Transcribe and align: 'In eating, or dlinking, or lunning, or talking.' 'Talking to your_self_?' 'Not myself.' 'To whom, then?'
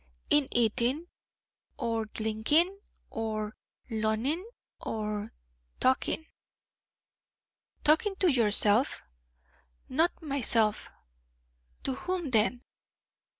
'In 0.31 0.47
eating, 0.49 1.05
or 1.77 2.05
dlinking, 2.07 2.75
or 3.11 3.55
lunning, 3.87 4.43
or 4.79 5.31
talking.' 5.79 6.25
'Talking 7.83 8.15
to 8.15 8.25
your_self_?' 8.25 9.01
'Not 9.87 10.19
myself.' 10.23 10.89
'To 11.83 11.93
whom, 11.93 12.31
then?' 12.31 12.63